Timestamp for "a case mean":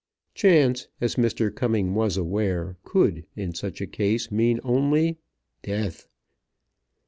3.81-4.59